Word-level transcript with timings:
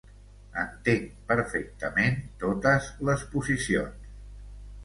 Entenc 0.61 1.11
perfectament 1.33 2.17
totes 2.45 2.89
les 3.11 3.27
posicions. 3.37 4.13